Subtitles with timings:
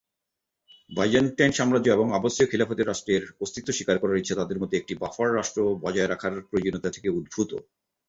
[0.89, 5.59] Byzantine সাম্রাজ্য এবং আব্বাসীয় খিলাফতের রাষ্ট্রের অস্তিত্ব স্বীকার করার ইচ্ছা তাদের মধ্যে একটি বাফার রাষ্ট্র
[5.83, 7.51] বজায় রাখার প্রয়োজনীয়তা থেকে উদ্ভূত।